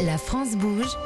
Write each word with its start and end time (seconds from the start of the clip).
La 0.00 0.16
France 0.16 0.56
bouge. 0.56 0.96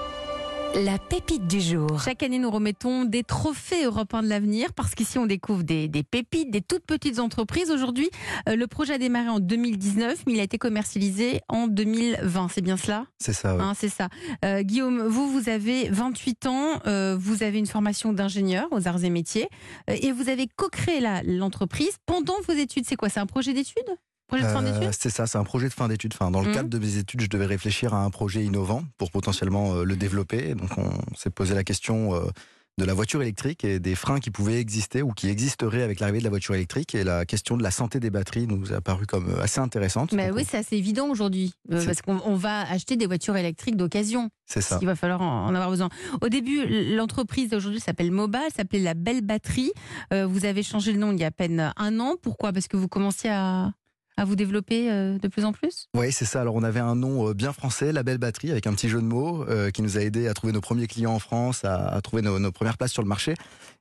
La 0.76 0.98
pépite 0.98 1.46
du 1.46 1.60
jour. 1.60 2.00
Chaque 2.00 2.22
année, 2.22 2.38
nous 2.38 2.50
remettons 2.50 3.04
des 3.04 3.24
trophées 3.24 3.84
européens 3.84 4.22
de 4.22 4.28
l'avenir 4.28 4.72
parce 4.74 4.94
qu'ici, 4.94 5.18
on 5.18 5.26
découvre 5.26 5.64
des, 5.64 5.88
des 5.88 6.02
pépites, 6.04 6.50
des 6.50 6.60
toutes 6.60 6.84
petites 6.84 7.18
entreprises. 7.18 7.70
Aujourd'hui, 7.70 8.10
euh, 8.48 8.54
le 8.54 8.66
projet 8.66 8.94
a 8.94 8.98
démarré 8.98 9.28
en 9.28 9.40
2019, 9.40 10.24
mais 10.26 10.34
il 10.34 10.40
a 10.40 10.44
été 10.44 10.58
commercialisé 10.58 11.40
en 11.48 11.66
2020. 11.66 12.48
C'est 12.52 12.60
bien 12.60 12.76
cela? 12.76 13.06
C'est 13.18 13.32
ça, 13.32 13.56
ouais. 13.56 13.62
Hein, 13.62 13.72
C'est 13.74 13.88
ça. 13.88 14.08
Euh, 14.44 14.62
Guillaume, 14.62 15.02
vous, 15.02 15.28
vous 15.30 15.48
avez 15.48 15.88
28 15.88 16.46
ans, 16.46 16.80
euh, 16.86 17.16
vous 17.18 17.42
avez 17.42 17.58
une 17.58 17.66
formation 17.66 18.12
d'ingénieur 18.12 18.68
aux 18.70 18.86
arts 18.86 19.02
et 19.02 19.10
métiers 19.10 19.48
euh, 19.90 19.96
et 20.00 20.12
vous 20.12 20.28
avez 20.28 20.46
co-créé 20.54 21.00
l'entreprise 21.24 21.96
pendant 22.06 22.36
vos 22.46 22.54
études. 22.54 22.84
C'est 22.86 22.96
quoi? 22.96 23.08
C'est 23.08 23.20
un 23.20 23.26
projet 23.26 23.52
d'études? 23.52 23.96
Projet 24.28 24.42
de 24.42 24.48
fin 24.48 24.64
Euh, 24.64 24.72
d'études 24.80 24.92
c'est 24.98 25.10
ça, 25.10 25.26
c'est 25.26 25.38
un 25.38 25.44
projet 25.44 25.68
de 25.68 25.72
fin 25.72 25.88
d'études. 25.88 26.12
Enfin, 26.14 26.30
dans 26.30 26.40
le 26.40 26.48
Mhm. 26.48 26.54
cadre 26.54 26.68
de 26.68 26.78
mes 26.78 26.96
études, 26.96 27.20
je 27.20 27.28
devais 27.28 27.46
réfléchir 27.46 27.94
à 27.94 28.02
un 28.04 28.10
projet 28.10 28.44
innovant 28.44 28.82
pour 28.98 29.10
potentiellement 29.10 29.74
euh, 29.74 29.84
le 29.84 29.96
développer. 29.96 30.54
Donc, 30.54 30.76
on 30.78 30.90
s'est 31.16 31.30
posé 31.30 31.54
la 31.54 31.62
question 31.64 32.14
euh, 32.14 32.22
de 32.78 32.84
la 32.84 32.92
voiture 32.92 33.22
électrique 33.22 33.64
et 33.64 33.78
des 33.78 33.94
freins 33.94 34.18
qui 34.20 34.30
pouvaient 34.30 34.60
exister 34.60 35.00
ou 35.00 35.12
qui 35.12 35.28
existeraient 35.28 35.82
avec 35.82 35.98
l'arrivée 36.00 36.18
de 36.18 36.24
la 36.24 36.30
voiture 36.30 36.54
électrique. 36.56 36.94
Et 36.94 37.04
la 37.04 37.24
question 37.24 37.56
de 37.56 37.62
la 37.62 37.70
santé 37.70 38.00
des 38.00 38.10
batteries 38.10 38.46
nous 38.48 38.72
a 38.74 38.80
paru 38.82 39.06
comme 39.06 39.32
assez 39.40 39.60
intéressante. 39.60 40.12
Mais 40.12 40.28
Donc, 40.28 40.36
oui, 40.38 40.46
c'est 40.46 40.58
assez 40.58 40.76
évident 40.76 41.08
aujourd'hui 41.08 41.54
parce 41.70 42.02
qu'on 42.02 42.20
on 42.26 42.34
va 42.34 42.68
acheter 42.70 42.96
des 42.96 43.06
voitures 43.06 43.36
électriques 43.36 43.76
d'occasion. 43.76 44.28
c'est 44.44 44.60
ça. 44.60 44.78
Il 44.82 44.86
va 44.86 44.94
falloir 44.96 45.22
en 45.22 45.54
avoir 45.54 45.70
besoin. 45.70 45.88
Au 46.20 46.28
début, 46.28 46.66
l'entreprise 46.96 47.48
d'aujourd'hui 47.48 47.80
s'appelle 47.80 48.10
Moba, 48.10 48.40
elle 48.46 48.52
s'appelait 48.52 48.80
La 48.80 48.92
Belle 48.94 49.22
Batterie. 49.22 49.72
Vous 50.12 50.44
avez 50.44 50.62
changé 50.62 50.92
le 50.92 50.98
nom 50.98 51.12
il 51.12 51.18
y 51.20 51.24
a 51.24 51.28
à 51.28 51.30
peine 51.30 51.72
un 51.76 52.00
an. 52.00 52.16
Pourquoi? 52.20 52.52
Parce 52.52 52.68
que 52.68 52.76
vous 52.76 52.88
commenciez 52.88 53.30
à, 53.30 53.72
à 54.16 54.24
vous 54.24 54.36
développer 54.36 54.90
euh, 54.90 55.18
de 55.18 55.28
plus 55.28 55.44
en 55.44 55.52
plus? 55.52 55.88
Oui, 55.96 56.10
c'est 56.12 56.24
ça. 56.24 56.40
Alors, 56.40 56.54
on 56.54 56.62
avait 56.62 56.80
un 56.80 56.94
nom 56.94 57.28
euh, 57.28 57.34
bien 57.34 57.52
français, 57.52 57.92
La 57.92 58.02
Belle 58.02 58.18
Batterie, 58.18 58.50
avec 58.50 58.66
un 58.66 58.72
petit 58.72 58.88
jeu 58.88 59.00
de 59.00 59.06
mots 59.06 59.44
euh, 59.48 59.70
qui 59.70 59.82
nous 59.82 59.98
a 59.98 60.00
aidé 60.00 60.28
à 60.28 60.34
trouver 60.34 60.52
nos 60.52 60.60
premiers 60.60 60.86
clients 60.86 61.12
en 61.12 61.18
France, 61.18 61.64
à, 61.64 61.88
à 61.88 62.00
trouver 62.00 62.22
nos, 62.22 62.38
nos 62.38 62.52
premières 62.52 62.78
places 62.78 62.92
sur 62.92 63.02
le 63.02 63.08
marché. 63.08 63.34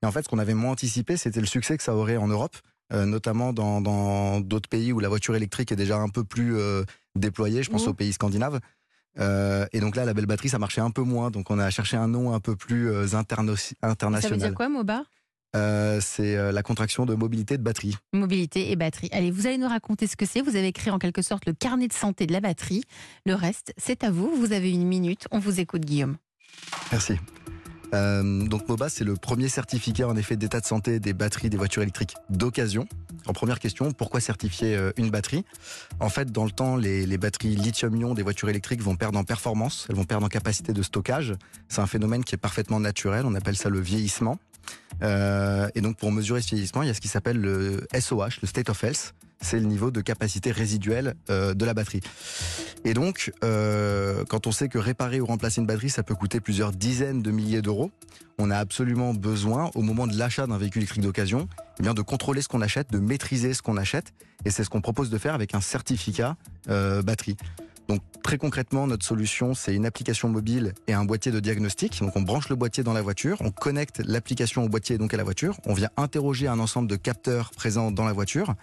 Et 0.03 0.05
en 0.05 0.11
fait, 0.11 0.23
ce 0.23 0.29
qu'on 0.29 0.39
avait 0.39 0.53
moins 0.53 0.71
anticipé, 0.71 1.17
c'était 1.17 1.39
le 1.39 1.45
succès 1.47 1.77
que 1.77 1.83
ça 1.83 1.95
aurait 1.95 2.17
en 2.17 2.27
Europe, 2.27 2.55
euh, 2.93 3.05
notamment 3.05 3.53
dans 3.53 3.81
dans 3.81 4.41
d'autres 4.41 4.69
pays 4.69 4.91
où 4.93 4.99
la 4.99 5.09
voiture 5.09 5.35
électrique 5.35 5.71
est 5.71 5.75
déjà 5.77 5.97
un 5.97 6.09
peu 6.09 6.23
plus 6.23 6.57
euh, 6.57 6.83
déployée. 7.15 7.63
Je 7.63 7.71
pense 7.71 7.85
Mmh. 7.85 7.89
aux 7.89 7.93
pays 7.93 8.13
scandinaves. 8.13 8.59
Euh, 9.17 9.65
et 9.71 9.79
donc 9.79 9.95
là, 9.95 10.03
La 10.03 10.13
Belle 10.13 10.25
Batterie, 10.25 10.49
ça 10.49 10.59
marchait 10.59 10.81
un 10.81 10.91
peu 10.91 11.01
moins. 11.01 11.31
Donc, 11.31 11.49
on 11.49 11.57
a 11.59 11.69
cherché 11.69 11.95
un 11.95 12.09
nom 12.09 12.33
un 12.33 12.41
peu 12.41 12.55
plus 12.57 12.91
euh, 12.91 13.05
interno- 13.07 13.55
Ça 13.55 13.73
international. 13.83 14.33
veut 14.39 14.45
dire 14.47 14.53
quoi, 14.53 14.67
Moba? 14.67 15.03
Euh, 15.55 15.99
c'est 16.01 16.35
euh, 16.35 16.51
la 16.51 16.63
contraction 16.63 17.05
de 17.05 17.15
mobilité 17.15 17.57
de 17.57 17.63
batterie. 17.63 17.95
Mobilité 18.13 18.71
et 18.71 18.75
batterie. 18.75 19.09
Allez, 19.11 19.31
vous 19.31 19.47
allez 19.47 19.57
nous 19.57 19.69
raconter 19.69 20.05
ce 20.05 20.15
que 20.15 20.25
c'est. 20.25 20.41
Vous 20.41 20.55
avez 20.55 20.71
créé 20.73 20.91
en 20.91 20.99
quelque 20.99 21.21
sorte 21.21 21.45
le 21.45 21.53
carnet 21.53 21.87
de 21.87 21.93
santé 21.93 22.27
de 22.27 22.33
la 22.33 22.41
batterie. 22.41 22.83
Le 23.25 23.35
reste, 23.35 23.73
c'est 23.77 24.03
à 24.03 24.11
vous. 24.11 24.35
Vous 24.35 24.51
avez 24.51 24.71
une 24.71 24.85
minute. 24.85 25.27
On 25.31 25.39
vous 25.39 25.59
écoute, 25.59 25.85
Guillaume. 25.85 26.17
Merci. 26.91 27.13
Euh, 27.93 28.45
donc 28.47 28.67
MOBA, 28.67 28.89
c'est 28.89 29.03
le 29.03 29.15
premier 29.15 29.47
certificat 29.47 30.07
en 30.07 30.17
effet 30.17 30.35
d'état 30.35 30.59
de 30.59 30.65
santé 30.65 30.99
des 30.99 31.13
batteries 31.13 31.49
des 31.49 31.57
voitures 31.57 31.81
électriques 31.81 32.15
d'occasion. 32.29 32.87
En 33.27 33.33
première 33.33 33.59
question, 33.59 33.91
pourquoi 33.91 34.19
certifier 34.19 34.75
euh, 34.75 34.91
une 34.97 35.09
batterie? 35.09 35.45
En 35.99 36.09
fait, 36.09 36.31
dans 36.31 36.45
le 36.45 36.51
temps, 36.51 36.75
les, 36.75 37.05
les 37.05 37.17
batteries 37.17 37.55
lithium-ion 37.55 38.13
des 38.13 38.23
voitures 38.23 38.49
électriques 38.49 38.81
vont 38.81 38.95
perdre 38.95 39.17
en 39.17 39.23
performance, 39.23 39.87
elles 39.89 39.95
vont 39.95 40.03
perdre 40.03 40.25
en 40.25 40.29
capacité 40.29 40.73
de 40.73 40.81
stockage. 40.81 41.33
C'est 41.69 41.81
un 41.81 41.87
phénomène 41.87 42.23
qui 42.23 42.35
est 42.35 42.39
parfaitement 42.39 42.79
naturel, 42.79 43.25
on 43.25 43.33
appelle 43.33 43.55
ça 43.55 43.69
le 43.69 43.79
vieillissement. 43.79 44.37
Euh, 45.01 45.67
et 45.75 45.81
donc 45.81 45.97
pour 45.97 46.11
mesurer 46.11 46.41
ce 46.41 46.49
vieillissement, 46.49 46.81
il 46.83 46.87
y 46.87 46.91
a 46.91 46.93
ce 46.93 47.01
qui 47.01 47.07
s'appelle 47.07 47.39
le 47.39 47.87
SOH, 47.97 48.39
le 48.41 48.47
State 48.47 48.69
of 48.69 48.83
Health. 48.83 49.13
C'est 49.41 49.59
le 49.59 49.65
niveau 49.65 49.91
de 49.91 49.99
capacité 50.01 50.51
résiduelle 50.51 51.15
euh, 51.29 51.53
de 51.53 51.65
la 51.65 51.73
batterie. 51.73 51.99
Et 52.85 52.93
donc, 52.93 53.31
euh, 53.43 54.23
quand 54.29 54.47
on 54.47 54.51
sait 54.51 54.69
que 54.69 54.77
réparer 54.77 55.19
ou 55.19 55.25
remplacer 55.25 55.59
une 55.59 55.67
batterie, 55.67 55.89
ça 55.89 56.03
peut 56.03 56.15
coûter 56.15 56.39
plusieurs 56.39 56.71
dizaines 56.71 57.21
de 57.21 57.31
milliers 57.31 57.61
d'euros, 57.61 57.91
on 58.39 58.49
a 58.49 58.57
absolument 58.57 59.13
besoin, 59.13 59.71
au 59.75 59.81
moment 59.81 60.07
de 60.07 60.17
l'achat 60.17 60.47
d'un 60.47 60.57
véhicule 60.57 60.81
électrique 60.83 61.03
d'occasion, 61.03 61.49
eh 61.79 61.83
de 61.83 62.01
contrôler 62.01 62.41
ce 62.41 62.47
qu'on 62.47 62.61
achète, 62.61 62.91
de 62.91 62.99
maîtriser 62.99 63.53
ce 63.53 63.61
qu'on 63.61 63.77
achète. 63.77 64.13
Et 64.45 64.51
c'est 64.51 64.63
ce 64.63 64.69
qu'on 64.69 64.81
propose 64.81 65.09
de 65.09 65.17
faire 65.17 65.35
avec 65.35 65.53
un 65.53 65.61
certificat 65.61 66.37
batterie. 66.67 67.35
Donc 67.87 68.01
très 68.23 68.37
concrètement, 68.37 68.87
notre 68.87 69.05
solution, 69.05 69.53
c'est 69.53 69.75
une 69.75 69.85
application 69.85 70.29
mobile 70.29 70.73
et 70.87 70.93
un 70.93 71.05
boîtier 71.05 71.31
de 71.31 71.39
diagnostic. 71.39 71.99
Donc 71.99 72.15
on 72.15 72.21
branche 72.21 72.49
le 72.49 72.55
boîtier 72.55 72.83
dans 72.83 72.93
la 72.93 73.01
voiture, 73.01 73.37
on 73.41 73.51
connecte 73.51 74.01
l'application 74.05 74.63
au 74.63 74.69
boîtier 74.69 74.95
et 74.95 74.97
donc 74.97 75.13
à 75.13 75.17
la 75.17 75.23
voiture. 75.23 75.57
On 75.65 75.73
vient 75.73 75.89
interroger 75.97 76.47
un 76.47 76.59
ensemble 76.59 76.87
de 76.87 76.95
capteurs 76.95 77.51
présents 77.51 77.91
dans 77.91 78.05
la 78.05 78.13
voiture. 78.13 78.55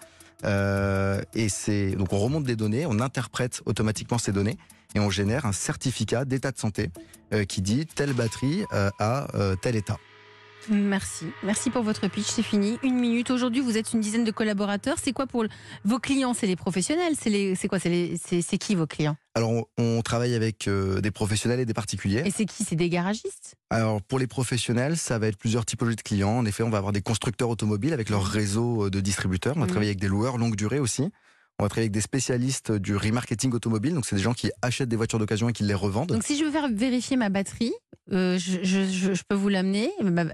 Euh, 0.45 1.21
et 1.33 1.47
c'est 1.47 1.91
donc 1.91 2.11
on 2.11 2.17
remonte 2.17 2.43
des 2.43 2.55
données, 2.55 2.85
on 2.85 2.99
interprète 2.99 3.61
automatiquement 3.65 4.17
ces 4.17 4.33
données 4.33 4.57
et 4.93 4.99
on 4.99 5.09
génère 5.09 5.45
un 5.45 5.53
certificat 5.53 6.25
d'état 6.25 6.51
de 6.51 6.57
santé 6.57 6.89
euh, 7.33 7.45
qui 7.45 7.61
dit 7.61 7.85
telle 7.85 8.13
batterie 8.13 8.65
euh, 8.73 8.89
a 8.99 9.27
tel 9.61 9.75
état. 9.75 9.97
Merci. 10.69 11.25
Merci 11.43 11.69
pour 11.69 11.83
votre 11.83 12.07
pitch. 12.07 12.27
C'est 12.27 12.43
fini. 12.43 12.79
Une 12.83 12.95
minute. 12.95 13.31
Aujourd'hui, 13.31 13.61
vous 13.61 13.77
êtes 13.77 13.93
une 13.93 13.99
dizaine 13.99 14.23
de 14.23 14.31
collaborateurs. 14.31 14.95
C'est 15.01 15.13
quoi 15.13 15.27
pour 15.27 15.45
vos 15.83 15.99
clients? 15.99 16.33
C'est 16.33 16.47
les 16.47 16.55
professionnels? 16.55 17.13
C'est 17.19 17.29
les... 17.29 17.55
c'est 17.55 17.67
quoi? 17.67 17.79
C'est 17.79 18.57
qui 18.57 18.75
vos 18.75 18.87
clients? 18.87 19.17
Alors 19.35 19.51
on, 19.51 19.65
on 19.77 20.01
travaille 20.01 20.35
avec 20.35 20.67
euh, 20.67 21.01
des 21.01 21.11
professionnels 21.11 21.59
et 21.59 21.65
des 21.65 21.73
particuliers. 21.73 22.21
Et 22.25 22.31
c'est 22.31 22.45
qui? 22.45 22.63
C'est 22.63 22.75
des 22.75 22.89
garagistes? 22.89 23.55
Alors 23.69 24.01
pour 24.01 24.19
les 24.19 24.27
professionnels, 24.27 24.95
ça 24.97 25.17
va 25.19 25.27
être 25.27 25.37
plusieurs 25.37 25.65
typologies 25.65 25.95
de 25.97 26.01
clients. 26.01 26.37
En 26.37 26.45
effet, 26.45 26.63
on 26.63 26.69
va 26.69 26.77
avoir 26.77 26.93
des 26.93 27.01
constructeurs 27.01 27.49
automobiles 27.49 27.93
avec 27.93 28.09
leur 28.09 28.23
réseau 28.23 28.85
euh, 28.85 28.89
de 28.89 28.99
distributeurs. 29.01 29.57
On 29.57 29.59
va 29.59 29.65
Mhm. 29.65 29.71
travailler 29.71 29.89
avec 29.89 29.99
des 29.99 30.07
loueurs 30.07 30.37
longue 30.37 30.55
durée 30.55 30.79
aussi. 30.79 31.09
On 31.63 31.65
va 31.65 31.69
travailler 31.69 31.85
avec 31.85 31.93
des 31.93 32.01
spécialistes 32.01 32.73
du 32.73 32.97
remarketing 32.97 33.53
automobile. 33.53 33.93
Donc 33.93 34.05
c'est 34.05 34.17
des 34.17 34.21
gens 34.21 34.33
qui 34.33 34.51
achètent 34.61 34.89
des 34.89 34.97
voitures 34.97 35.17
d'occasion 35.17 35.47
et 35.47 35.53
qui 35.53 35.63
les 35.63 35.73
revendent. 35.73 36.09
Donc, 36.09 36.23
si 36.23 36.37
je 36.37 36.43
veux 36.43 36.51
faire 36.51 36.67
vérifier 36.69 37.15
ma 37.15 37.29
batterie, 37.29 37.71
euh, 38.11 38.37
je, 38.37 38.57
je- 38.63 38.83
je- 38.91 39.13
je 39.13 39.23
peux 39.25 39.35
vous 39.35 39.47
l'amener. 39.47 39.89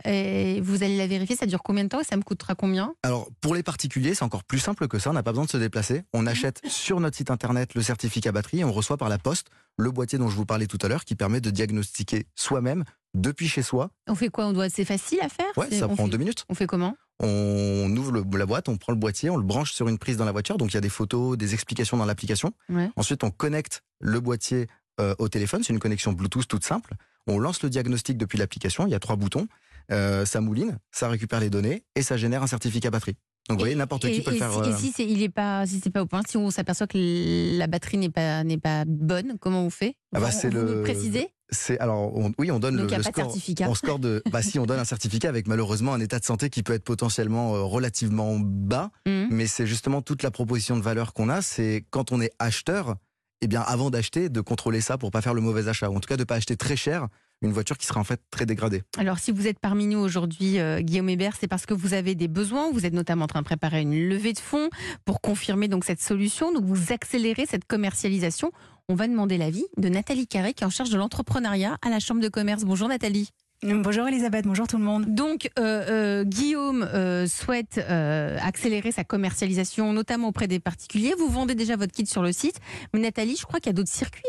Et 0.06 0.60
Vous 0.62 0.82
allez 0.84 0.98
la 0.98 1.06
vérifier. 1.06 1.36
Ça 1.36 1.46
dure 1.46 1.62
combien 1.62 1.84
de 1.84 1.90
temps 1.90 2.00
et 2.00 2.04
ça 2.04 2.18
me 2.18 2.24
coûtera 2.24 2.56
combien? 2.56 2.96
Alors 3.04 3.30
pour 3.42 3.54
les 3.54 3.62
particuliers, 3.62 4.16
c'est 4.16 4.24
encore 4.24 4.44
plus 4.44 4.58
simple 4.58 4.88
que 4.88 4.98
ça. 4.98 5.12
On 5.12 5.14
n'a 5.14 5.22
pas 5.22 5.32
besoin 5.32 5.46
de 5.46 5.52
se 5.52 5.58
déplacer. 5.58 6.02
On 6.14 6.26
achète 6.26 6.62
sur 6.68 7.00
notre 7.00 7.16
site 7.16 7.30
internet 7.30 7.76
le 7.76 7.84
certificat 7.84 8.32
batterie 8.32 8.62
et 8.62 8.64
on 8.64 8.72
reçoit 8.72 8.98
par 8.98 9.10
la 9.10 9.20
poste 9.20 9.50
le 9.78 9.92
boîtier 9.92 10.18
dont 10.18 10.30
je 10.30 10.36
vous 10.36 10.48
parlais 10.48 10.66
tout 10.66 10.80
à 10.82 10.88
l'heure 10.88 11.06
qui 11.06 11.14
permet 11.14 11.42
de 11.42 11.52
diagnostiquer 11.52 12.26
soi-même 12.34 12.86
depuis 13.14 13.48
chez 13.48 13.62
soi. 13.62 13.92
On 14.08 14.16
fait 14.16 14.30
quoi? 14.30 14.48
On 14.48 14.54
doit. 14.54 14.70
C'est 14.70 14.84
facile 14.84 15.20
à 15.22 15.30
faire? 15.30 15.46
Ouais, 15.58 15.70
ça 15.70 15.86
on 15.88 15.94
prend 15.94 16.06
fait- 16.06 16.12
deux 16.12 16.18
minutes. 16.18 16.46
On 16.50 16.56
fait 16.56 16.66
comment? 16.68 16.96
On 17.22 17.94
ouvre 17.98 18.12
le- 18.14 18.38
la 18.38 18.46
boîte, 18.46 18.70
on 18.70 18.78
prend 18.78 18.94
le 18.94 18.98
boîtier, 19.00 19.30
on 19.30 19.38
le 19.38 19.44
branche 19.44 19.74
sur 19.74 19.88
une 19.90 19.98
prise 19.98 20.18
dans 20.18 20.26
la 20.26 20.32
voiture. 20.32 20.58
Donc 20.58 20.72
il 20.72 20.76
y 20.76 20.78
a 20.78 20.82
des 20.82 20.90
photos, 20.90 21.38
des 21.38 21.54
explications 21.54 21.98
dans 21.98 22.06
l'application. 22.06 22.54
Ouais. 22.70 22.90
Ensuite, 22.96 23.24
on 23.24 23.32
connecte 23.32 23.84
le 24.00 24.20
boîtier 24.20 24.68
euh, 25.02 25.16
au 25.20 25.28
téléphone. 25.30 25.64
C'est 25.64 25.74
une 25.74 25.80
connexion 25.80 26.14
Bluetooth 26.14 26.48
toute 26.48 26.64
simple. 26.66 26.94
On 27.28 27.40
lance 27.40 27.62
le 27.64 27.70
diagnostic 27.70 28.18
depuis 28.18 28.38
l'application. 28.38 28.88
Il 28.88 28.92
y 28.92 28.96
a 28.96 29.00
trois 29.00 29.16
boutons. 29.16 29.48
Euh, 29.92 30.24
ça 30.26 30.40
mouline, 30.40 30.78
ça 30.92 31.10
récupère 31.10 31.40
les 31.40 31.50
données 31.50 31.84
et 31.96 32.04
ça 32.04 32.16
génère 32.16 32.44
un 32.44 32.48
certificat 32.48 32.90
batterie. 32.92 33.16
Donc 33.48 33.58
vous 33.58 33.64
voyez, 33.64 33.76
n'importe 33.76 34.06
Et- 34.06 34.12
qui 34.12 34.22
peut 34.22 34.32
le 34.32 34.38
faire. 34.38 34.52
si- 34.54 34.60
euh, 34.60 34.72
Et 34.72 34.78
si 34.78 34.92
c'est 34.96 35.06
il 35.06 35.24
est 35.24 35.30
pas 35.30 35.66
si 35.66 35.80
c'est 35.84 35.90
pas 35.90 36.04
au 36.04 36.06
point, 36.06 36.22
si 36.28 36.38
on 36.38 36.52
s'aperçoit 36.52 36.86
que 36.86 37.58
la 37.58 37.66
batterie 37.68 37.98
n'est 37.98 38.10
pas 38.12 38.44
n'est 38.44 38.60
pas 38.60 38.84
bonne, 38.86 39.38
comment 39.40 39.64
on 39.66 39.70
fait? 39.72 39.96
Ah 40.14 40.20
bah, 40.20 40.28
Vous- 40.28 40.38
c'est 40.40 40.50
vous 40.54 40.62
le- 40.66 40.82
précisez? 40.84 41.30
C'est 41.52 41.80
alors 41.80 42.16
on- 42.16 42.32
oui, 42.38 42.52
on 42.52 42.60
donne 42.60 42.78
Donc, 42.78 42.92
le, 42.92 43.02
score. 43.02 43.16
certificat. 43.16 43.68
On 43.70 43.76
score 43.76 44.00
de. 44.00 44.22
Bah 44.32 44.42
si, 44.42 44.60
on 44.60 44.66
donne 44.66 44.80
un 44.80 44.86
certificat 44.86 45.30
avec 45.30 45.48
malheureusement 45.48 45.94
un 45.94 46.00
état 46.00 46.20
de 46.20 46.26
santé 46.26 46.50
qui 46.50 46.64
peut 46.64 46.74
être 46.74 46.84
potentiellement 46.84 47.56
euh, 47.56 47.62
relativement 47.64 48.38
bas. 48.40 48.92
Mhm. 49.08 49.28
Mais 49.32 49.48
c'est 49.48 49.66
justement 49.68 50.02
toute 50.02 50.24
la 50.24 50.32
proposition 50.32 50.78
de 50.78 50.82
valeur 50.84 51.14
qu'on 51.14 51.30
a, 51.30 51.42
c'est 51.42 51.86
quand 51.90 52.12
on 52.12 52.22
est 52.22 52.32
acheteur, 52.40 52.96
eh 53.42 53.48
bien 53.48 53.62
avant 53.62 53.90
d'acheter, 53.90 54.30
de 54.30 54.42
contrôler 54.42 54.82
ça 54.82 54.98
pour 54.98 55.12
pas 55.12 55.22
faire 55.22 55.34
le 55.34 55.42
mauvais 55.42 55.68
achat, 55.68 55.90
ou 55.90 55.96
en 55.96 56.00
tout 56.00 56.08
cas 56.10 56.18
de 56.18 56.24
pas 56.24 56.36
acheter 56.36 56.56
très 56.58 56.76
cher 56.76 57.08
une 57.42 57.54
voiture 57.54 57.78
qui 57.78 57.86
sera 57.86 58.02
en 58.02 58.04
fait 58.04 58.20
très 58.32 58.46
dégradée. 58.46 58.84
Alors, 58.98 59.18
si 59.18 59.32
vous 59.32 59.48
êtes 59.48 59.60
parmi 59.60 59.88
nous 59.88 60.00
aujourd'hui, 60.00 60.60
euh, 60.60 60.82
Guillaume 60.82 61.08
Hébert, 61.08 61.38
c'est 61.40 61.48
parce 61.48 61.66
que 61.66 61.74
vous 61.74 61.94
avez 61.94 62.14
des 62.14 62.28
besoins. 62.28 62.70
Vous 62.74 62.86
êtes 62.86 62.94
notamment 62.94 63.24
en 63.24 63.28
train 63.28 63.40
de 63.40 63.46
préparer 63.46 63.80
une 63.82 64.10
levée 64.10 64.34
de 64.34 64.40
fonds 64.40 64.70
pour 65.06 65.22
confirmer 65.22 65.70
donc 65.70 65.86
cette 65.86 66.02
solution. 66.02 66.52
Donc, 66.54 66.66
vous 66.66 66.92
accélérez 66.92 67.46
cette 67.46 67.64
commercialisation. 67.66 68.52
On 68.92 68.96
va 68.96 69.08
demander 69.08 69.38
l'avis 69.38 69.68
de 69.78 69.88
Nathalie 69.88 70.26
Carré, 70.26 70.56
qui 70.56 70.64
est 70.64 70.66
en 70.66 70.72
charge 70.72 70.90
de 70.90 70.98
l'entrepreneuriat 70.98 71.78
à 71.84 71.92
la 71.92 72.00
Chambre 72.00 72.22
de 72.22 72.28
commerce. 72.28 72.64
Bonjour 72.64 72.88
Nathalie. 72.88 73.30
Bonjour 73.62 74.08
Elisabeth, 74.08 74.48
bonjour 74.48 74.66
tout 74.66 74.80
le 74.80 74.84
monde. 74.84 75.14
Donc, 75.14 75.52
euh, 75.60 75.62
euh, 75.62 76.24
Guillaume 76.24 76.82
euh, 76.82 77.28
souhaite 77.28 77.78
accélérer 77.78 78.92
sa 78.92 79.04
commercialisation, 79.04 79.94
notamment 79.94 80.30
auprès 80.30 80.48
des 80.48 80.60
particuliers. 80.60 81.14
Vous 81.20 81.30
vendez 81.30 81.54
déjà 81.54 81.76
votre 81.76 81.92
kit 81.92 82.08
sur 82.08 82.24
le 82.24 82.32
site. 82.32 82.60
Mais 82.92 83.00
Nathalie, 83.00 83.36
je 83.36 83.46
crois 83.46 83.60
qu'il 83.60 83.68
y 83.68 83.70
a 83.70 83.74
d'autres 83.74 83.92
circuits. 83.92 84.24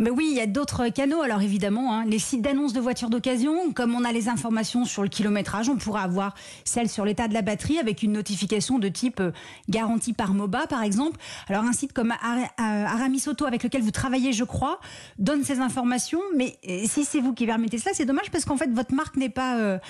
Ben 0.00 0.14
oui, 0.16 0.28
il 0.30 0.36
y 0.38 0.40
a 0.40 0.46
d'autres 0.46 0.88
canaux. 0.88 1.20
Alors 1.20 1.42
évidemment, 1.42 1.92
hein, 1.92 2.06
les 2.06 2.18
sites 2.18 2.40
d'annonces 2.40 2.72
de 2.72 2.80
voitures 2.80 3.10
d'occasion, 3.10 3.70
comme 3.74 3.94
on 3.94 4.02
a 4.02 4.12
les 4.12 4.30
informations 4.30 4.86
sur 4.86 5.02
le 5.02 5.10
kilométrage, 5.10 5.68
on 5.68 5.76
pourra 5.76 6.00
avoir 6.00 6.34
celles 6.64 6.88
sur 6.88 7.04
l'état 7.04 7.28
de 7.28 7.34
la 7.34 7.42
batterie 7.42 7.78
avec 7.78 8.02
une 8.02 8.12
notification 8.12 8.78
de 8.78 8.88
type 8.88 9.20
euh, 9.20 9.32
garantie 9.68 10.14
par 10.14 10.32
MOBA, 10.32 10.68
par 10.68 10.82
exemple. 10.82 11.20
Alors 11.48 11.64
un 11.64 11.74
site 11.74 11.92
comme 11.92 12.12
euh, 12.12 12.44
Aramis 12.56 13.24
Auto, 13.26 13.44
avec 13.44 13.62
lequel 13.62 13.82
vous 13.82 13.90
travaillez, 13.90 14.32
je 14.32 14.44
crois, 14.44 14.80
donne 15.18 15.44
ces 15.44 15.60
informations. 15.60 16.22
Mais 16.34 16.56
euh, 16.66 16.84
si 16.86 17.04
c'est 17.04 17.20
vous 17.20 17.34
qui 17.34 17.44
permettez 17.44 17.76
cela, 17.76 17.92
c'est 17.92 18.06
dommage 18.06 18.30
parce 18.30 18.46
qu'en 18.46 18.56
fait, 18.56 18.70
votre 18.72 18.94
marque 18.94 19.18
n'est 19.18 19.28
pas, 19.28 19.80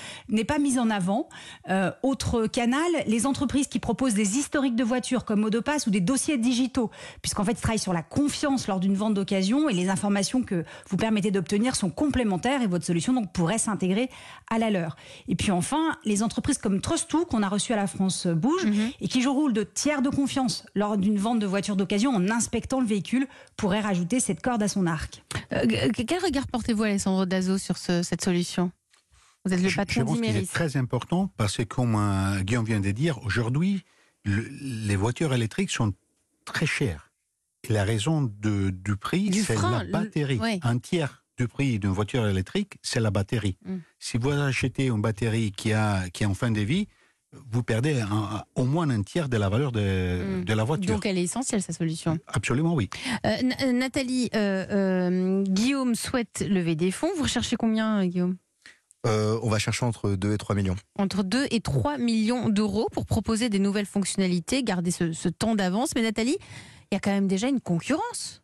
pas 0.49 0.59
mise 0.59 0.81
en 0.81 0.91
avant. 0.91 1.29
Autre 2.03 2.49
canal, 2.49 2.91
les 3.07 3.27
entreprises 3.27 3.69
qui 3.69 3.79
proposent 3.79 4.15
des 4.15 4.39
historiques 4.39 4.75
de 4.75 4.83
voitures 4.83 5.25
comme 5.25 5.43
Modopass 5.43 5.87
ou 5.87 5.91
des 5.91 6.01
dossiers 6.01 6.37
digitaux, 6.37 6.91
puisqu'en 7.23 7.45
fait, 7.45 7.53
ils 7.53 7.61
travaillent 7.61 7.79
sur 7.79 7.93
la 7.93 8.03
confiance 8.03 8.67
lors 8.67 8.81
d'une 8.81 8.97
vente 8.97 9.15
d'occasion 9.15 9.69
et 9.69 9.73
les 9.73 9.89
informations 9.89 10.00
informations 10.01 10.43
que 10.43 10.65
vous 10.89 10.97
permettez 10.97 11.31
d'obtenir 11.31 11.77
sont 11.77 11.91
complémentaires 11.91 12.63
et 12.63 12.67
votre 12.67 12.85
solution 12.87 13.13
donc 13.13 13.33
pourrait 13.33 13.59
s'intégrer 13.59 14.09
à 14.51 14.59
la 14.59 14.71
leur. 14.71 14.97
Et 15.29 15.37
puis 15.37 15.51
enfin, 15.51 15.99
les 16.07 16.23
entreprises 16.23 16.57
comme 16.57 16.79
Trust2 16.79 17.27
qu'on 17.29 17.43
a 17.43 17.49
reçues 17.51 17.75
à 17.75 17.77
la 17.77 17.87
France 17.87 18.27
Bouge 18.27 18.65
Mhm. 18.65 18.91
et 19.01 19.09
qui 19.09 19.21
jouent 19.21 19.35
le 19.35 19.37
rôle 19.41 19.53
de 19.53 19.63
tiers 19.63 20.01
de 20.01 20.09
confiance 20.09 20.65
lors 20.75 20.97
d'une 20.97 21.19
vente 21.19 21.39
de 21.39 21.47
voiture 21.47 21.77
d'occasion 21.77 22.11
en 22.15 22.31
inspectant 22.31 22.81
le 22.81 22.87
véhicule 22.87 23.27
pourraient 23.59 23.81
rajouter 23.81 24.21
cette 24.21 24.41
corde 24.41 24.63
à 24.63 24.69
son 24.69 24.87
arc. 24.87 25.23
Euh, 25.53 25.67
quel 25.93 26.23
regard 26.25 26.47
portez-vous, 26.47 26.85
Alessandro 26.85 27.27
Dazo, 27.27 27.59
sur 27.59 27.77
ce- 27.77 28.03
cette 28.03 28.25
solution? 28.25 28.73
Vous 29.45 29.53
êtes 29.53 29.63
le 29.63 29.69
Je- 29.69 29.77
patron 29.77 30.01
je 30.01 30.07
pense 30.07 30.21
qu'il 30.21 30.37
est 30.37 30.51
très 30.53 30.77
important 30.77 31.31
parce 31.37 31.57
que, 31.59 31.63
comme 31.65 31.95
euh, 31.95 32.41
Guillaume 32.43 32.65
vient 32.65 32.81
de 32.81 32.91
dire, 32.91 33.19
aujourd'hui, 33.25 33.85
le- 34.25 34.47
les 34.61 34.97
voitures 34.97 35.33
électriques 35.35 35.71
sont 35.71 35.93
très 36.45 36.67
chères. 36.67 37.10
Et 37.69 37.73
la 37.73 37.85
raison 37.85 38.23
de- 38.23 38.71
du 38.71 38.97
prix, 38.97 39.29
Du 39.31 39.43
c'est 39.43 39.55
frein, 39.55 39.71
la 39.79 39.85
le- 39.85 39.91
batterie. 39.91 40.39
ouais. 40.39 40.59
Un 40.63 40.79
tiers 40.79 41.25
du 41.37 41.47
prix 41.49 41.79
d'une 41.79 41.91
voiture 41.91 42.27
électrique, 42.27 42.75
c'est 42.83 43.01
la 43.01 43.11
batterie. 43.11 43.57
Mm. 43.65 43.77
Si 43.99 44.19
vous 44.19 44.31
achetez 44.31 44.87
une 44.87 45.01
batterie 45.01 45.53
qui, 45.53 45.73
a, 45.73 46.09
qui 46.11 46.23
est 46.23 46.27
en 46.27 46.35
fin 46.35 46.51
de 46.51 46.61
vie, 46.61 46.89
vous 47.51 47.63
perdez 47.63 48.01
un- 48.01 48.43
au 48.57 48.65
moins 48.65 48.89
un 48.91 49.03
tiers 49.03 49.29
de 49.29 49.37
la 49.37 49.49
valeur 49.49 49.73
de, 49.73 50.41
Mm. 50.41 50.45
de 50.45 50.53
la 50.55 50.65
voiture. 50.65 50.95
Donc 50.95 51.07
elle 51.07 51.19
est 51.19 51.23
essentielle, 51.23 51.63
sa 51.63 51.73
solution. 51.73 52.19
Absolument, 52.27 52.75
oui. 52.75 52.89
Euh, 53.27 53.37
N- 53.41 53.55
euh, 53.63 53.73
Nathalie, 53.73 54.31
euh, 54.35 54.67
euh, 54.71 55.43
Guillaume 55.45 55.95
souhaite 55.95 56.45
lever 56.49 56.75
des 56.77 56.91
fonds. 56.91 57.11
Vous 57.17 57.23
recherchez 57.25 57.57
combien, 57.57 58.05
Guillaume? 58.07 58.37
Euh, 59.07 59.39
on 59.43 59.49
va 59.49 59.59
chercher 59.59 59.87
entre 59.87 60.11
2 60.11 60.35
et 60.35 60.39
3 60.39 60.55
millions. 60.55 60.77
Entre 60.99 61.23
2 61.23 61.47
et 61.51 61.61
3 61.61 61.97
millions 61.97 62.49
d'euros 62.51 62.89
pour 62.93 63.07
proposer 63.07 63.49
des 63.49 63.59
nouvelles 63.59 63.87
fonctionnalités, 63.87 64.63
garder 64.63 64.91
ce, 64.91 65.13
ce 65.13 65.29
temps 65.31 65.55
d'avance. 65.55 65.93
Mais 65.95 66.03
Nathalie, 66.03 66.37
il 66.91 66.95
y 66.95 66.97
a 66.97 67.01
quand 67.01 67.13
même 67.13 67.29
déjà 67.29 67.49
une 67.49 67.61
concurrence. 67.61 68.43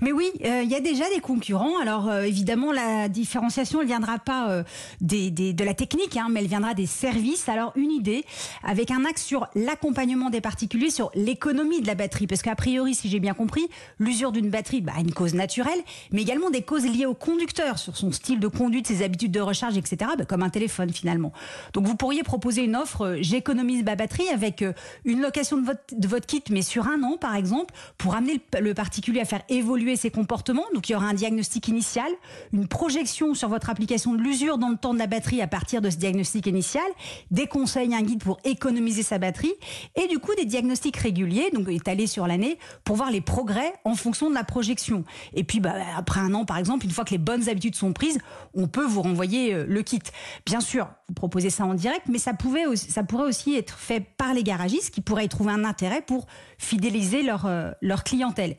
Mais 0.00 0.12
oui, 0.12 0.30
euh, 0.44 0.62
il 0.62 0.70
y 0.70 0.74
a 0.74 0.80
déjà 0.80 1.04
des 1.14 1.20
concurrents. 1.20 1.78
Alors 1.80 2.08
euh, 2.08 2.22
évidemment, 2.22 2.72
la 2.72 3.08
différenciation, 3.08 3.80
elle 3.80 3.86
viendra 3.86 4.18
pas 4.18 4.50
euh, 4.50 4.62
de 5.00 5.64
la 5.64 5.74
technique, 5.74 6.16
hein, 6.16 6.28
mais 6.30 6.40
elle 6.40 6.46
viendra 6.46 6.74
des 6.74 6.86
services. 6.86 7.48
Alors 7.48 7.72
une 7.76 7.90
idée, 7.90 8.24
avec 8.62 8.90
un 8.90 9.04
axe 9.04 9.24
sur 9.24 9.46
l'accompagnement 9.54 10.30
des 10.30 10.40
particuliers, 10.40 10.90
sur 10.90 11.10
l'économie 11.14 11.80
de 11.80 11.86
la 11.86 11.94
batterie, 11.94 12.26
parce 12.26 12.42
qu'a 12.42 12.54
priori, 12.54 12.94
si 12.94 13.08
j'ai 13.08 13.20
bien 13.20 13.34
compris, 13.34 13.68
l'usure 13.98 14.32
d'une 14.32 14.50
batterie 14.50 14.80
bah, 14.80 14.92
a 14.96 15.00
une 15.00 15.12
cause 15.12 15.34
naturelle, 15.34 15.80
mais 16.12 16.22
également 16.22 16.50
des 16.50 16.62
causes 16.62 16.86
liées 16.86 17.06
au 17.06 17.14
conducteur, 17.14 17.78
sur 17.78 17.96
son 17.96 18.12
style 18.12 18.40
de 18.40 18.48
conduite, 18.48 18.86
ses 18.86 19.02
habitudes 19.02 19.32
de 19.32 19.40
recharge, 19.40 19.76
etc., 19.76 20.12
bah, 20.18 20.24
comme 20.24 20.42
un 20.42 20.50
téléphone 20.50 20.90
finalement. 20.90 21.32
Donc 21.72 21.86
vous 21.86 21.96
pourriez 21.96 22.22
proposer 22.22 22.62
une 22.62 22.76
offre, 22.76 23.16
j'économise 23.20 23.84
ma 23.84 23.96
batterie, 23.96 24.28
avec 24.28 24.64
une 25.04 25.20
location 25.20 25.56
de 25.58 26.06
votre, 26.06 26.26
kit, 26.26 26.42
mais 26.50 26.62
sur 26.62 26.86
un 26.86 27.02
an 27.02 27.16
par 27.16 27.34
exemple, 27.34 27.74
pour 27.98 28.14
amener 28.14 28.40
le 28.60 28.74
particulier 28.74 29.20
à 29.20 29.24
faire 29.24 29.42
évoluer 29.48 29.69
ses 29.96 30.10
comportements. 30.10 30.64
Donc 30.74 30.88
il 30.88 30.92
y 30.92 30.94
aura 30.94 31.06
un 31.06 31.14
diagnostic 31.14 31.68
initial, 31.68 32.10
une 32.52 32.66
projection 32.66 33.34
sur 33.34 33.48
votre 33.48 33.70
application 33.70 34.14
de 34.14 34.20
l'usure 34.20 34.58
dans 34.58 34.68
le 34.68 34.76
temps 34.76 34.94
de 34.94 34.98
la 34.98 35.06
batterie 35.06 35.40
à 35.42 35.46
partir 35.46 35.80
de 35.80 35.90
ce 35.90 35.96
diagnostic 35.96 36.46
initial, 36.46 36.84
des 37.30 37.46
conseils, 37.46 37.94
un 37.94 38.02
guide 38.02 38.22
pour 38.22 38.38
économiser 38.44 39.02
sa 39.02 39.18
batterie, 39.18 39.52
et 39.96 40.06
du 40.08 40.18
coup 40.18 40.34
des 40.34 40.44
diagnostics 40.44 40.96
réguliers, 40.96 41.50
donc 41.52 41.68
étalés 41.68 42.06
sur 42.06 42.26
l'année, 42.26 42.58
pour 42.84 42.96
voir 42.96 43.10
les 43.10 43.20
progrès 43.20 43.72
en 43.84 43.94
fonction 43.94 44.28
de 44.28 44.34
la 44.34 44.44
projection. 44.44 45.04
Et 45.34 45.44
puis 45.44 45.60
bah, 45.60 45.74
après 45.96 46.20
un 46.20 46.34
an 46.34 46.44
par 46.44 46.58
exemple, 46.58 46.84
une 46.84 46.92
fois 46.92 47.04
que 47.04 47.10
les 47.10 47.18
bonnes 47.18 47.48
habitudes 47.48 47.76
sont 47.76 47.92
prises, 47.92 48.18
on 48.54 48.66
peut 48.66 48.84
vous 48.84 49.02
renvoyer 49.02 49.54
euh, 49.54 49.64
le 49.68 49.82
kit. 49.82 50.00
Bien 50.46 50.60
sûr, 50.60 50.88
vous 51.08 51.14
proposez 51.14 51.50
ça 51.50 51.64
en 51.64 51.74
direct, 51.74 52.06
mais 52.08 52.18
ça, 52.18 52.34
pouvait 52.34 52.64
ça 52.76 53.02
pourrait 53.02 53.26
aussi 53.26 53.54
être 53.54 53.78
fait 53.78 54.00
par 54.00 54.34
les 54.34 54.42
garagistes 54.42 54.90
qui 54.90 55.00
pourraient 55.00 55.24
y 55.24 55.28
trouver 55.28 55.52
un 55.52 55.64
intérêt 55.64 56.02
pour 56.02 56.26
fidéliser 56.58 57.22
leur, 57.22 57.46
euh, 57.46 57.70
leur 57.80 58.04
clientèle. 58.04 58.56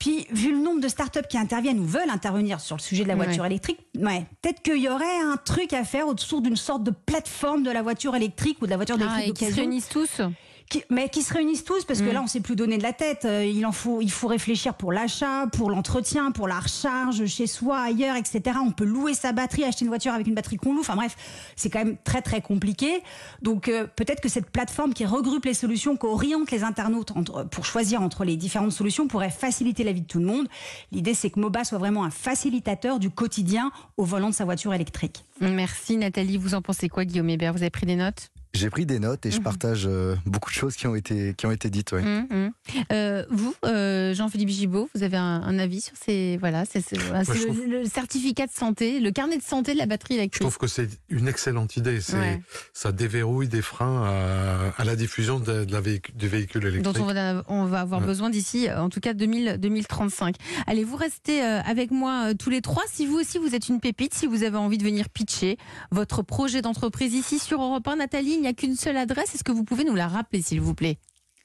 Puis, 0.00 0.26
vu 0.32 0.50
le 0.50 0.58
nombre 0.58 0.80
de 0.80 0.88
startups 0.88 1.26
qui 1.28 1.36
interviennent 1.38 1.78
ou 1.78 1.84
veulent 1.84 2.08
intervenir 2.10 2.58
sur 2.58 2.74
le 2.74 2.80
sujet 2.80 3.02
de 3.04 3.08
la 3.08 3.14
voiture 3.16 3.44
électrique, 3.44 3.78
ouais, 3.98 4.24
peut-être 4.40 4.62
qu'il 4.62 4.78
y 4.78 4.88
aurait 4.88 5.20
un 5.22 5.36
truc 5.36 5.72
à 5.74 5.84
faire 5.84 6.08
autour 6.08 6.40
d'une 6.40 6.56
sorte 6.56 6.82
de 6.82 6.90
plateforme 6.90 7.62
de 7.62 7.70
la 7.70 7.82
voiture 7.82 8.16
électrique 8.16 8.56
ou 8.62 8.64
de 8.64 8.70
la 8.70 8.76
voiture 8.76 8.96
Ah, 8.98 9.22
électrique 9.22 9.42
et 9.42 9.46
qui 9.46 9.52
se 9.52 9.56
réunissent 9.56 9.88
tous 9.90 10.22
qui- 10.70 10.82
mais 10.88 11.10
qui 11.10 11.20
se 11.22 11.34
réunissent 11.34 11.64
tous 11.64 11.84
parce 11.84 12.00
que 12.00 12.08
Mm. 12.08 12.12
là 12.12 12.22
on 12.22 12.26
sait 12.26 12.40
plus 12.40 12.56
donner 12.56 12.78
de 12.78 12.82
la 12.82 12.94
tête. 12.94 13.26
Euh, 13.26 13.44
il 13.44 13.66
en 13.66 13.72
faut, 13.72 14.00
il 14.00 14.10
faut 14.10 14.28
réfléchir 14.28 14.72
pour 14.74 14.92
l'achat, 14.92 15.46
pour 15.52 15.70
l'entretien, 15.70 16.30
pour 16.30 16.48
la 16.48 16.58
recharge 16.60 17.26
chez 17.26 17.46
soi, 17.46 17.78
ailleurs, 17.80 18.16
etc. 18.16 18.56
On 18.64 18.70
peut 18.70 18.84
louer 18.84 19.12
sa 19.12 19.32
batterie, 19.32 19.64
acheter 19.64 19.84
une 19.84 19.90
voiture 19.90 20.12
avec 20.14 20.26
une 20.26 20.34
batterie 20.34 20.56
qu'on 20.56 20.72
loue. 20.72 20.80
Enfin 20.80 20.96
bref, 20.96 21.16
c'est 21.56 21.68
quand 21.68 21.80
même 21.84 21.96
très 22.04 22.22
très 22.22 22.40
compliqué. 22.40 23.02
Donc 23.42 23.68
euh, 23.68 23.86
peut-être 23.96 24.20
que 24.22 24.28
cette 24.30 24.48
plateforme 24.50 24.94
qui 24.94 25.04
regroupe 25.04 25.44
les 25.44 25.54
solutions, 25.54 25.96
qui 25.96 26.06
oriente 26.06 26.50
les 26.52 26.62
internautes 26.62 27.10
entre- 27.16 27.44
pour 27.44 27.64
choisir 27.66 28.00
entre 28.00 28.24
les 28.24 28.36
différentes 28.36 28.72
solutions, 28.72 29.08
pourrait 29.08 29.30
faciliter 29.30 29.84
la 29.84 29.92
vie 29.92 30.02
de 30.02 30.06
tout 30.06 30.20
le 30.20 30.26
monde. 30.26 30.46
L'idée 30.92 31.14
c'est 31.14 31.30
que 31.30 31.40
Moba 31.40 31.64
soit 31.64 31.78
vraiment 31.78 32.04
un 32.04 32.10
facilitateur 32.10 32.98
du 33.00 33.10
quotidien 33.10 33.72
au 33.96 34.04
volant 34.04 34.30
de 34.30 34.34
sa 34.34 34.44
voiture 34.44 34.72
électrique. 34.72 35.24
Merci 35.40 35.96
Nathalie. 35.96 36.36
Vous 36.36 36.54
en 36.54 36.62
pensez 36.62 36.88
quoi, 36.88 37.04
Guillaume 37.04 37.28
Hébert? 37.28 37.52
Vous 37.52 37.62
avez 37.62 37.70
pris 37.70 37.86
des 37.86 37.96
notes? 37.96 38.30
J'ai 38.52 38.68
pris 38.68 38.84
des 38.84 38.98
notes 38.98 39.24
et 39.26 39.30
je 39.30 39.36
Mhm. 39.36 39.42
partage 39.44 39.84
euh, 39.86 40.16
beaucoup 40.26 40.50
de 40.50 40.54
choses 40.56 40.74
qui 40.74 40.86
ont 40.88 40.94
été, 40.96 41.34
qui 41.34 41.46
ont 41.46 41.52
été 41.52 41.70
dites. 41.70 41.92
ouais. 41.92 42.02
Hum, 42.02 42.26
hum. 42.30 42.50
Euh, 42.92 43.24
Vous, 43.30 43.54
euh, 43.64 44.12
Jean-Philippe 44.12 44.48
Gibault, 44.48 44.88
vous 44.94 45.02
avez 45.04 45.16
un, 45.16 45.42
un 45.42 45.58
avis 45.58 45.80
sur 45.80 45.94
ces. 45.96 46.36
Voilà, 46.38 46.64
c'est 46.64 46.82
je 46.90 46.96
le, 46.96 47.44
trouve- 47.46 47.66
le 47.66 47.84
certificat 47.86 48.46
de 48.46 48.52
santé, 48.52 48.98
le 48.98 49.12
carnet 49.12 49.36
de 49.38 49.42
santé 49.42 49.72
de 49.74 49.78
la 49.78 49.86
batterie 49.86 50.14
Je 50.14 50.18
électrique. 50.20 50.40
trouve 50.42 50.58
que 50.58 50.66
c'est 50.66 50.88
une 51.10 51.28
excellente 51.28 51.76
idée. 51.76 51.98
Ouais. 52.12 52.40
Ça 52.72 52.90
déverrouille 52.92 53.46
des 53.48 53.62
freins 53.62 54.02
à, 54.04 54.72
à 54.76 54.84
la 54.84 54.96
diffusion 54.96 55.38
de, 55.38 55.64
de 55.64 55.72
la 55.72 55.80
du 55.80 56.28
véhicule 56.28 56.66
électrique. 56.66 56.94
dont 56.96 57.04
on 57.04 57.12
va, 57.12 57.44
on 57.48 57.64
va 57.66 57.80
avoir 57.80 58.00
Ouais. 58.00 58.06
besoin 58.06 58.30
d'ici, 58.30 58.68
en 58.70 58.88
tout 58.88 59.00
cas 59.00 59.14
2000, 59.14 59.58
2035. 59.58 60.34
Allez, 60.66 60.82
vous 60.84 60.96
restez 60.96 61.40
avec 61.40 61.90
moi 61.92 62.34
tous 62.34 62.50
les 62.50 62.62
trois. 62.62 62.82
Si 62.90 63.06
vous 63.06 63.18
aussi 63.20 63.38
vous 63.38 63.54
êtes 63.54 63.68
une 63.68 63.80
pépite, 63.80 64.12
si 64.14 64.26
vous 64.26 64.42
avez 64.42 64.56
envie 64.56 64.78
de 64.78 64.84
venir 64.84 65.08
pitcher 65.08 65.56
votre 65.92 66.22
projet 66.22 66.62
d'entreprise 66.62 67.14
ici 67.14 67.38
sur 67.38 67.62
Europe 67.62 67.86
1, 67.86 67.96
Nathalie, 67.96 68.39
il 68.40 68.44
n'y 68.44 68.48
a 68.48 68.54
qu'une 68.54 68.74
seule 68.74 68.96
adresse. 68.96 69.34
Est-ce 69.34 69.44
que 69.44 69.52
vous 69.52 69.64
pouvez 69.64 69.84
nous 69.84 69.94
la 69.94 70.08
rappeler, 70.08 70.40
s'il 70.40 70.62
vous 70.62 70.74
plaît? 70.74 70.96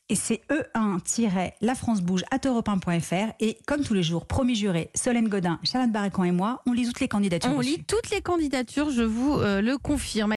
Et 0.08 0.16
c'est 0.16 0.44
E1-lafrancebouge.europe1.fr. 0.50 3.34
Et 3.40 3.58
comme 3.66 3.84
tous 3.84 3.96
les 3.96 4.04
jours, 4.04 4.28
promis 4.28 4.54
juré, 4.56 4.92
Solène 4.94 5.28
Godin, 5.28 5.60
Charlotte 5.64 5.92
Barracan 5.92 6.24
et 6.24 6.32
moi, 6.32 6.62
on 6.68 6.74
lit 6.74 6.86
toutes 6.86 7.00
les 7.00 7.08
candidatures. 7.08 7.50
On 7.52 7.58
reçues. 7.58 7.72
lit 7.72 7.84
toutes 7.84 8.12
les 8.12 8.22
candidatures, 8.22 8.92
je 8.92 9.02
vous 9.02 9.34
euh, 9.34 9.62
le 9.62 9.80
confirme. 9.80 10.24